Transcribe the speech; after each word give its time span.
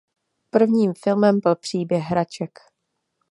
Prvním 0.49 0.93
filmem 1.03 1.39
byl 1.43 1.55
"Příběh 1.55 2.03
hraček". 2.03 2.59